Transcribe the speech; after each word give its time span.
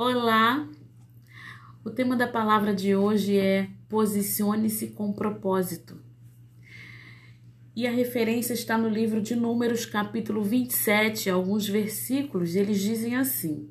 Olá! 0.00 0.64
O 1.84 1.90
tema 1.90 2.14
da 2.14 2.28
palavra 2.28 2.72
de 2.72 2.94
hoje 2.94 3.36
é 3.36 3.68
Posicione-se 3.88 4.90
com 4.90 5.12
propósito. 5.12 6.00
E 7.74 7.84
a 7.84 7.90
referência 7.90 8.52
está 8.54 8.78
no 8.78 8.88
livro 8.88 9.20
de 9.20 9.34
Números, 9.34 9.84
capítulo 9.84 10.44
27, 10.44 11.28
alguns 11.28 11.66
versículos, 11.66 12.54
eles 12.54 12.80
dizem 12.80 13.16
assim: 13.16 13.68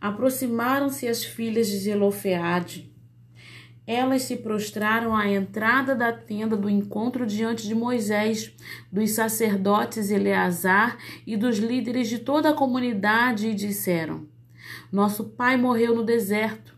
Aproximaram-se 0.00 1.06
as 1.06 1.22
filhas 1.22 1.68
de 1.68 1.78
Zelofeade. 1.78 2.92
Elas 3.86 4.22
se 4.22 4.38
prostraram 4.38 5.14
à 5.14 5.30
entrada 5.30 5.94
da 5.94 6.12
tenda 6.12 6.56
do 6.56 6.68
encontro 6.68 7.24
diante 7.24 7.68
de 7.68 7.76
Moisés, 7.76 8.52
dos 8.90 9.12
sacerdotes 9.12 10.10
Eleazar 10.10 10.98
e 11.24 11.36
dos 11.36 11.58
líderes 11.58 12.08
de 12.08 12.18
toda 12.18 12.50
a 12.50 12.54
comunidade 12.54 13.46
e 13.46 13.54
disseram: 13.54 14.31
nosso 14.90 15.24
pai 15.24 15.56
morreu 15.56 15.94
no 15.94 16.04
deserto. 16.04 16.76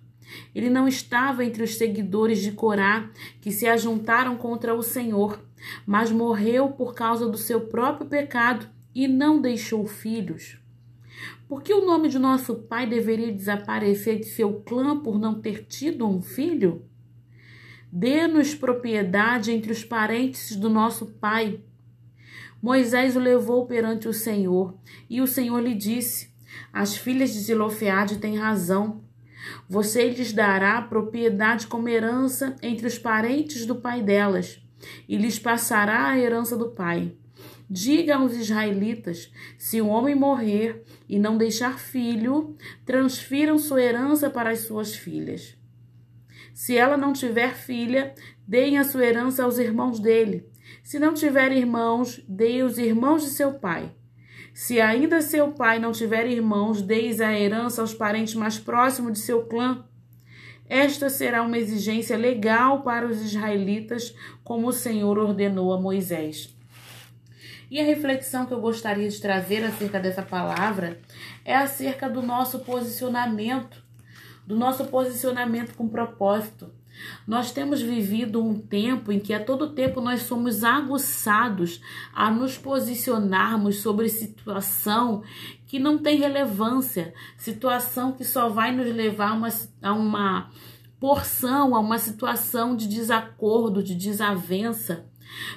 Ele 0.55 0.70
não 0.70 0.88
estava 0.88 1.45
entre 1.45 1.62
os 1.62 1.77
seguidores 1.77 2.41
de 2.41 2.52
Corá 2.52 3.11
que 3.41 3.52
se 3.52 3.66
ajuntaram 3.66 4.37
contra 4.37 4.75
o 4.75 4.83
Senhor, 4.83 5.41
mas 5.87 6.11
morreu 6.11 6.70
por 6.70 6.95
causa 6.95 7.28
do 7.28 7.39
seu 7.39 7.62
próprio 7.62 8.06
pecado 8.06 8.69
e 8.95 9.09
não 9.09 9.41
deixou 9.41 9.87
filhos. 9.87 10.59
Por 11.48 11.62
que 11.62 11.73
o 11.73 11.84
nome 11.84 12.09
de 12.09 12.19
nosso 12.19 12.55
pai 12.55 12.87
deveria 12.87 13.33
desaparecer 13.33 14.19
de 14.19 14.27
seu 14.27 14.61
clã 14.61 14.98
por 14.98 15.19
não 15.19 15.41
ter 15.41 15.64
tido 15.66 16.09
um 16.09 16.23
filho? 16.23 16.84
Dê-nos 17.92 18.55
propriedade 18.55 19.53
entre 19.53 19.70
os 19.70 19.84
parentes 19.84 20.56
do 20.56 20.69
nosso 20.69 21.06
pai. 21.06 21.61
Moisés 22.61 23.14
o 23.14 23.20
levou 23.20 23.66
perante 23.66 24.09
o 24.09 24.12
Senhor, 24.12 24.77
e 25.09 25.20
o 25.20 25.27
Senhor 25.27 25.61
lhe 25.61 25.75
disse: 25.75 26.34
as 26.72 26.96
filhas 26.96 27.32
de 27.32 27.40
Zilofeade 27.40 28.18
têm 28.18 28.36
razão. 28.36 29.02
Você 29.68 30.08
lhes 30.08 30.32
dará 30.32 30.80
propriedade 30.83 31.66
como 31.66 31.88
herança 31.88 32.56
entre 32.62 32.86
os 32.86 32.98
parentes 32.98 33.66
do 33.66 33.77
pai 33.77 34.02
delas, 34.02 34.62
e 35.08 35.16
lhes 35.16 35.38
passará 35.38 36.08
a 36.08 36.19
herança 36.19 36.56
do 36.56 36.70
pai. 36.70 37.14
Diga 37.69 38.16
aos 38.16 38.34
israelitas: 38.34 39.33
se 39.58 39.80
o 39.80 39.88
homem 39.88 40.14
morrer 40.14 40.83
e 41.08 41.19
não 41.19 41.36
deixar 41.36 41.78
filho, 41.78 42.56
transfiram 42.84 43.58
sua 43.58 43.83
herança 43.83 44.28
para 44.30 44.50
as 44.50 44.61
suas 44.61 44.94
filhas. 44.94 45.56
Se 46.52 46.77
ela 46.77 46.96
não 46.96 47.12
tiver 47.12 47.55
filha, 47.55 48.14
deem 48.46 48.78
a 48.78 48.84
sua 48.84 49.05
herança 49.05 49.42
aos 49.42 49.58
irmãos 49.58 49.98
dele. 49.98 50.46
Se 50.83 50.98
não 50.98 51.14
tiver 51.14 51.50
irmãos, 51.52 52.22
deem 52.28 52.62
os 52.62 52.78
irmãos 52.78 53.22
de 53.22 53.30
seu 53.30 53.55
pai. 53.55 53.92
Se 54.55 54.80
ainda 54.80 55.20
seu 55.20 55.50
pai 55.50 55.80
não 55.80 55.91
tiver 55.91 56.28
irmãos, 56.28 56.80
deis 56.80 57.20
a 57.20 57.33
herança 57.33 57.80
aos 57.80 57.92
parentes 57.92 58.36
mais 58.36 58.56
próximos 58.56 59.14
de 59.14 59.19
seu 59.19 59.44
clã. 59.46 59.84
Esta 60.69 61.11
será 61.11 61.42
uma 61.42 61.58
exigência 61.58 62.16
legal 62.16 62.83
para 62.83 63.05
os 63.05 63.20
israelitas, 63.20 64.14
como 64.44 64.69
o 64.69 64.72
Senhor 64.72 65.19
ordenou 65.19 65.72
a 65.72 65.80
Moisés. 65.80 66.55
E 67.69 67.80
a 67.80 67.84
reflexão 67.84 68.46
que 68.46 68.55
eu 68.55 68.61
gostaria 68.61 69.08
de 69.08 69.20
trazer 69.20 69.64
acerca 69.64 69.98
dessa 69.98 70.22
palavra 70.22 71.00
é 71.44 71.56
acerca 71.56 72.08
do 72.08 72.22
nosso 72.22 72.61
posicionamento, 72.61 73.83
do 74.46 74.55
nosso 74.55 74.84
posicionamento 74.84 75.74
com 75.74 75.89
propósito. 75.89 76.72
Nós 77.27 77.53
temos 77.53 77.81
vivido 77.81 78.42
um 78.42 78.59
tempo 78.59 79.11
em 79.11 79.19
que 79.19 79.33
a 79.33 79.42
todo 79.42 79.75
tempo 79.75 80.00
nós 80.00 80.23
somos 80.23 80.64
aguçados 80.64 81.81
a 82.12 82.31
nos 82.31 82.56
posicionarmos 82.59 83.77
sobre 83.77 84.09
situação 84.09 85.23
que 85.67 85.78
não 85.78 85.98
tem 85.98 86.19
relevância, 86.19 87.14
situação 87.36 88.12
que 88.12 88.25
só 88.25 88.48
vai 88.48 88.75
nos 88.75 88.95
levar 88.95 89.31
a 89.31 89.34
uma, 89.34 89.48
a 89.83 89.92
uma 89.92 90.51
porção, 91.01 91.75
a 91.75 91.81
uma 91.81 91.98
situação 91.98 92.77
de 92.77 92.86
desacordo, 92.86 93.83
de 93.83 93.95
desavença. 93.95 95.05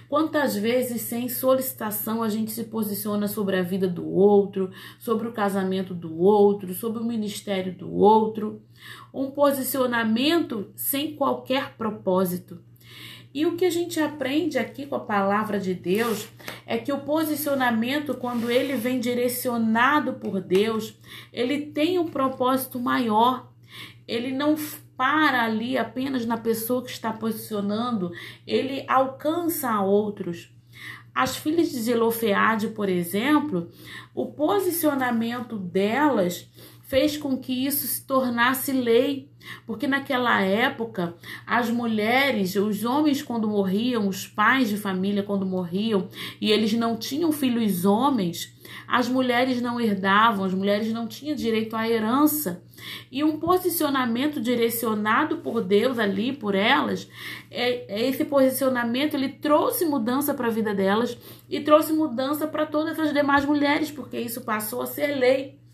Quantas 0.07 0.55
vezes, 0.55 1.01
sem 1.01 1.27
solicitação, 1.29 2.23
a 2.23 2.29
gente 2.29 2.51
se 2.51 2.65
posiciona 2.65 3.27
sobre 3.27 3.57
a 3.57 3.61
vida 3.61 3.87
do 3.87 4.07
outro, 4.07 4.71
sobre 4.99 5.27
o 5.27 5.33
casamento 5.33 5.93
do 5.93 6.17
outro, 6.17 6.73
sobre 6.73 7.01
o 7.01 7.05
ministério 7.05 7.73
do 7.73 7.91
outro? 7.93 8.61
Um 9.13 9.31
posicionamento 9.31 10.71
sem 10.75 11.15
qualquer 11.15 11.75
propósito. 11.77 12.61
E 13.33 13.45
o 13.45 13.55
que 13.55 13.65
a 13.65 13.69
gente 13.69 13.99
aprende 13.99 14.57
aqui 14.57 14.85
com 14.85 14.95
a 14.95 14.99
palavra 14.99 15.59
de 15.59 15.73
Deus 15.73 16.27
é 16.65 16.77
que 16.77 16.91
o 16.91 17.01
posicionamento, 17.01 18.15
quando 18.15 18.49
ele 18.49 18.75
vem 18.75 18.99
direcionado 18.99 20.13
por 20.13 20.41
Deus, 20.41 20.97
ele 21.31 21.67
tem 21.67 21.99
um 21.99 22.07
propósito 22.07 22.79
maior. 22.79 23.51
Ele 24.07 24.31
não 24.31 24.55
para 24.97 25.43
ali 25.43 25.77
apenas 25.77 26.25
na 26.25 26.37
pessoa 26.37 26.83
que 26.83 26.89
está 26.89 27.13
posicionando, 27.13 28.11
ele 28.45 28.83
alcança 28.87 29.69
a 29.69 29.81
outros. 29.81 30.51
As 31.13 31.37
filhas 31.37 31.69
de 31.69 31.79
Zelofeade, 31.79 32.69
por 32.69 32.89
exemplo, 32.89 33.69
o 34.13 34.27
posicionamento 34.27 35.57
delas 35.57 36.49
fez 36.87 37.17
com 37.17 37.37
que 37.37 37.65
isso 37.65 37.85
se 37.85 38.01
tornasse 38.05 38.71
lei, 38.71 39.29
porque 39.65 39.85
naquela 39.85 40.41
época 40.41 41.15
as 41.45 41.69
mulheres, 41.69 42.55
os 42.55 42.85
homens 42.85 43.21
quando 43.21 43.47
morriam, 43.47 44.07
os 44.07 44.25
pais 44.25 44.69
de 44.69 44.77
família 44.77 45.21
quando 45.21 45.45
morriam 45.45 46.07
e 46.39 46.49
eles 46.49 46.71
não 46.73 46.95
tinham 46.95 47.31
filhos 47.33 47.83
homens, 47.83 48.55
as 48.87 49.09
mulheres 49.09 49.61
não 49.61 49.81
herdavam, 49.81 50.45
as 50.45 50.53
mulheres 50.53 50.91
não 50.93 51.07
tinham 51.07 51.35
direito 51.35 51.75
à 51.75 51.87
herança. 51.89 52.63
E 53.11 53.21
um 53.21 53.37
posicionamento 53.37 54.39
direcionado 54.39 55.37
por 55.37 55.61
Deus 55.61 55.99
ali, 55.99 56.31
por 56.31 56.55
elas, 56.55 57.09
é, 57.51 57.95
é 57.95 58.07
esse 58.07 58.23
posicionamento 58.23 59.15
ele 59.15 59.29
trouxe 59.29 59.85
mudança 59.85 60.33
para 60.33 60.47
a 60.47 60.51
vida 60.51 60.73
delas 60.73 61.17
e 61.49 61.59
trouxe 61.59 61.91
mudança 61.91 62.47
para 62.47 62.65
todas 62.65 62.97
as 62.97 63.13
demais 63.13 63.43
mulheres, 63.43 63.91
porque 63.91 64.17
isso 64.17 64.41
passou 64.41 64.81
a 64.81 64.87
ser 64.87 65.07
lei. 65.17 65.66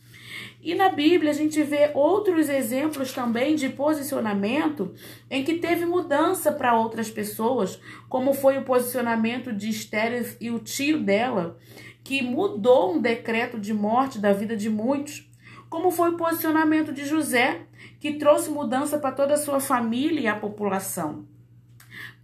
E 0.64 0.74
na 0.76 0.88
Bíblia 0.88 1.32
a 1.32 1.34
gente 1.34 1.62
vê 1.62 1.92
outros 1.94 2.48
exemplos 2.48 3.12
também 3.12 3.54
de 3.54 3.68
posicionamento 3.68 4.94
em 5.30 5.44
que 5.44 5.56
teve 5.56 5.86
mudança 5.86 6.54
para 6.54 6.74
outras 6.74 7.12
pessoas, 7.12 7.78
como 8.08 8.34
foi 8.34 8.58
o 8.58 8.64
posicionamento 8.64 9.52
de 9.52 9.70
Esther 9.70 10.38
e 10.40 10.50
o 10.50 10.60
tio 10.60 11.04
dela, 11.04 11.60
que 12.02 12.22
mudou 12.22 12.96
um 12.96 13.02
decreto 13.02 13.60
de 13.60 13.74
morte 13.74 14.20
da 14.20 14.32
vida 14.32 14.56
de 14.56 14.70
muitos, 14.70 15.30
como 15.70 15.92
foi 15.92 16.12
o 16.12 16.18
posicionamento 16.18 16.94
de 16.94 17.04
José, 17.04 17.64
que 18.00 18.14
trouxe 18.14 18.50
mudança 18.50 18.98
para 18.98 19.12
toda 19.12 19.34
a 19.34 19.38
sua 19.38 19.60
família 19.60 20.22
e 20.22 20.28
a 20.28 20.36
população. 20.36 21.26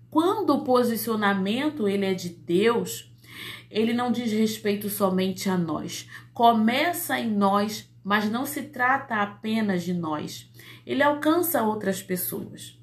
Quando 0.10 0.52
o 0.52 0.64
posicionamento 0.64 1.90
ele 1.90 2.06
é 2.06 2.14
de 2.14 2.30
Deus, 2.30 3.09
ele 3.70 3.94
não 3.94 4.12
diz 4.12 4.32
respeito 4.32 4.90
somente 4.90 5.50
a 5.50 5.58
nós. 5.58 6.08
Começa 6.34 7.20
em 7.20 7.30
nós 7.32 7.90
mas 8.04 8.30
não 8.30 8.46
se 8.46 8.64
trata 8.64 9.22
apenas 9.22 9.84
de 9.84 9.94
nós. 9.94 10.50
Ele 10.86 11.04
alcança 11.04 11.62
outras 11.62 12.02
pessoas. 12.02 12.76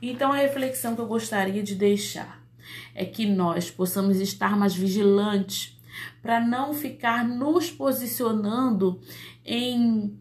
Então, 0.00 0.32
a 0.32 0.36
reflexão 0.36 0.94
que 0.94 1.00
eu 1.00 1.06
gostaria 1.06 1.62
de 1.62 1.74
deixar 1.74 2.42
é 2.94 3.04
que 3.04 3.26
nós 3.26 3.70
possamos 3.70 4.20
estar 4.20 4.56
mais 4.56 4.74
vigilantes 4.74 5.78
para 6.22 6.40
não 6.40 6.72
ficar 6.72 7.26
nos 7.26 7.70
posicionando 7.70 9.00
em, 9.44 10.18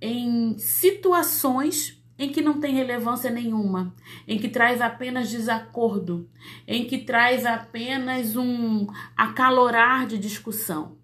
em 0.00 0.58
situações 0.58 2.02
em 2.18 2.30
que 2.30 2.40
não 2.40 2.60
tem 2.60 2.74
relevância 2.74 3.30
nenhuma, 3.30 3.94
em 4.26 4.38
que 4.38 4.48
traz 4.48 4.80
apenas 4.80 5.30
desacordo, 5.30 6.28
em 6.66 6.86
que 6.86 6.98
traz 6.98 7.44
apenas 7.44 8.36
um 8.36 8.86
acalorar 9.16 10.06
de 10.06 10.18
discussão 10.18 10.96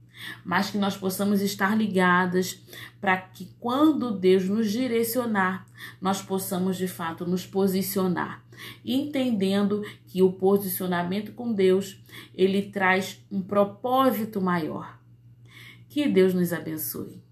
mas 0.45 0.71
que 0.71 0.79
nós 0.79 0.97
possamos 0.97 1.41
estar 1.41 1.77
ligadas 1.77 2.63
para 3.01 3.17
que 3.17 3.49
quando 3.59 4.19
Deus 4.19 4.49
nos 4.49 4.71
direcionar, 4.71 5.67
nós 6.01 6.21
possamos 6.23 6.77
de 6.77 6.87
fato 6.87 7.27
nos 7.27 7.47
posicionar, 7.47 8.45
entendendo 8.85 9.83
que 10.07 10.23
o 10.23 10.33
posicionamento 10.33 11.33
com 11.33 11.53
Deus, 11.53 12.01
ele 12.35 12.63
traz 12.63 13.25
um 13.31 13.41
propósito 13.41 14.41
maior. 14.41 14.99
Que 15.89 16.07
Deus 16.07 16.35
nos 16.35 16.53
abençoe. 16.53 17.23